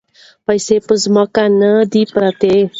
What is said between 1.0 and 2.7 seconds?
ځمکه نه دي پرتې.